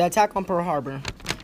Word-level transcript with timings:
The 0.00 0.06
attack 0.06 0.34
on 0.34 0.46
Pearl 0.46 0.64
Harbor. 0.64 1.02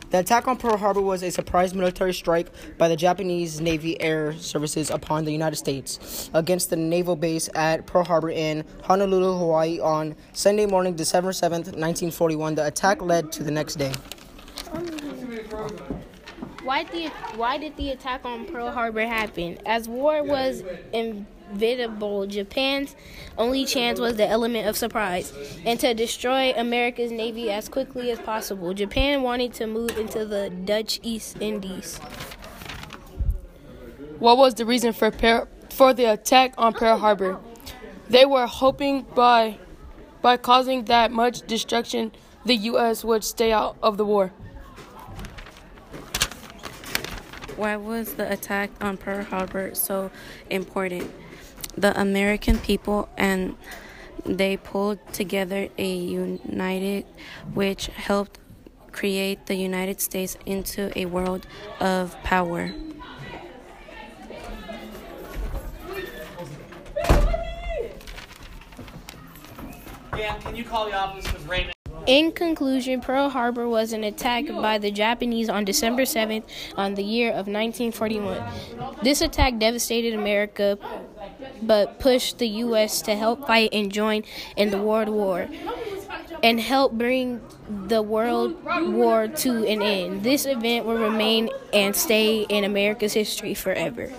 The 0.09 0.17
attack 0.17 0.47
on 0.47 0.57
Pearl 0.57 0.77
Harbor 0.77 0.99
was 0.99 1.21
a 1.21 1.29
surprise 1.29 1.75
military 1.75 2.11
strike 2.11 2.47
by 2.79 2.87
the 2.87 2.95
Japanese 2.95 3.61
Navy 3.61 4.01
Air 4.01 4.33
Services 4.33 4.89
upon 4.89 5.25
the 5.25 5.31
United 5.31 5.57
States 5.57 6.31
against 6.33 6.71
the 6.71 6.75
naval 6.75 7.15
base 7.15 7.51
at 7.53 7.85
Pearl 7.85 8.03
Harbor 8.03 8.31
in 8.31 8.65
Honolulu, 8.81 9.37
Hawaii 9.37 9.79
on 9.79 10.15
Sunday 10.33 10.65
morning, 10.65 10.95
December 10.95 11.33
7, 11.33 11.57
1941. 11.57 12.55
The 12.55 12.65
attack 12.65 12.99
led 13.03 13.31
to 13.33 13.43
the 13.43 13.51
next 13.51 13.75
day. 13.75 13.93
Why 16.67 16.83
did 16.83 17.13
why 17.37 17.57
did 17.57 17.77
the 17.77 17.91
attack 17.91 18.25
on 18.25 18.45
Pearl 18.45 18.71
Harbor 18.71 19.05
happen? 19.05 19.57
As 19.65 19.87
war 19.87 20.21
was 20.21 20.63
inevitable, 20.91 22.27
Japan's 22.27 22.93
only 23.37 23.63
chance 23.63 24.01
was 24.01 24.17
the 24.17 24.27
element 24.27 24.67
of 24.67 24.75
surprise 24.75 25.31
and 25.63 25.79
to 25.79 25.93
destroy 25.93 26.51
America's 26.57 27.09
navy 27.09 27.49
as 27.49 27.69
quickly 27.69 28.11
as 28.11 28.19
possible. 28.19 28.73
Japan 28.73 29.21
wanted 29.21 29.53
to 29.53 29.65
move 29.65 29.97
into 29.97 30.25
the 30.25 30.49
Dutch 30.49 30.99
East 31.03 31.37
Indies. 31.39 31.99
What 34.19 34.37
was 34.37 34.55
the 34.55 34.65
reason 34.65 34.91
for 34.91 35.09
per- 35.09 35.47
for 35.69 35.93
the 35.93 36.11
attack 36.11 36.53
on 36.57 36.73
Pearl 36.73 36.97
Harbor? 36.97 37.39
They 38.09 38.25
were 38.25 38.45
hoping 38.45 39.03
by 39.15 39.57
by 40.21 40.35
causing 40.35 40.83
that 40.83 41.13
much 41.13 41.47
destruction, 41.47 42.11
the 42.45 42.57
U.S. 42.71 43.05
would 43.05 43.23
stay 43.23 43.53
out 43.53 43.77
of 43.81 43.95
the 43.95 44.03
war. 44.03 44.33
Why 47.57 47.75
was 47.75 48.13
the 48.13 48.31
attack 48.31 48.69
on 48.79 48.97
Pearl 48.97 49.23
Harbor 49.23 49.73
so 49.73 50.11
important? 50.47 51.11
The 51.75 51.99
American 51.99 52.59
people 52.59 53.09
and 53.17 53.57
they 54.23 54.57
pulled 54.57 54.99
together 55.11 55.67
a 55.77 55.95
united 55.95 57.05
which 57.55 57.87
helped 57.87 58.39
create 58.91 59.47
the 59.47 59.55
United 59.55 59.99
States 60.01 60.37
into 60.45 60.91
a 60.95 61.05
world 61.05 61.47
of 61.79 62.15
power. 62.23 62.71
Yeah, 70.15 70.37
can 70.39 70.55
you 70.55 70.63
call 70.63 70.85
the 70.85 70.95
office 70.95 71.25
because 71.25 71.45
Raymond. 71.45 71.76
In 72.07 72.31
conclusion, 72.31 73.01
Pearl 73.01 73.29
Harbor 73.29 73.67
was 73.67 73.91
an 73.91 74.05
attack 74.05 74.47
by 74.47 74.77
the 74.77 74.91
Japanese 74.91 75.49
on 75.49 75.65
December 75.65 76.03
7th 76.03 76.43
on 76.77 76.95
the 76.95 77.03
year 77.03 77.31
of 77.31 77.47
1941. 77.47 78.41
This 79.03 79.19
attack 79.19 79.59
devastated 79.59 80.13
America 80.13 80.79
but 81.61 81.99
pushed 81.99 82.39
the 82.39 82.47
U.S. 82.47 83.01
to 83.01 83.15
help 83.15 83.45
fight 83.45 83.71
and 83.73 83.91
join 83.91 84.23
in 84.55 84.69
the 84.69 84.81
World 84.81 85.09
War 85.09 85.49
and 86.41 86.61
help 86.61 86.93
bring 86.93 87.41
the 87.69 88.01
World 88.01 88.55
War 88.63 89.27
to 89.27 89.67
an 89.67 89.81
end. 89.81 90.23
This 90.23 90.45
event 90.45 90.85
will 90.85 90.97
remain 90.97 91.49
and 91.73 91.93
stay 91.93 92.43
in 92.43 92.63
America's 92.63 93.11
history 93.11 93.53
forever. 93.53 94.09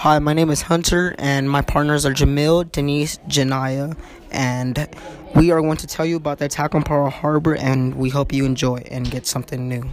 Hi, 0.00 0.18
my 0.18 0.34
name 0.34 0.50
is 0.50 0.60
Hunter, 0.60 1.14
and 1.18 1.48
my 1.48 1.62
partners 1.62 2.04
are 2.04 2.12
Jamil, 2.12 2.70
Denise, 2.70 3.18
Janaya, 3.28 3.96
and 4.30 4.88
we 5.34 5.50
are 5.50 5.60
going 5.60 5.76
to 5.78 5.86
tell 5.86 6.06
you 6.06 6.16
about 6.16 6.38
the 6.38 6.46
attack 6.46 6.74
on 6.74 6.82
Pearl 6.82 7.10
Harbor, 7.10 7.54
and 7.56 7.94
we 7.94 8.10
hope 8.10 8.32
you 8.32 8.44
enjoy 8.44 8.82
and 8.90 9.10
get 9.10 9.26
something 9.26 9.68
new. 9.68 9.88